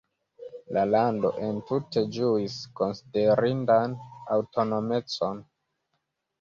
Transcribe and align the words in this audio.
La 0.77 0.85
lando 0.93 1.31
entute 1.49 2.03
ĝuis 2.17 2.57
konsiderindan 2.81 3.97
aŭtonomecon. 4.39 5.49